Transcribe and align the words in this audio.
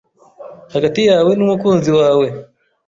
hagati 0.73 0.99
yawe 1.09 1.31
n’umukunzi 1.35 1.89
wawe, 1.99 2.27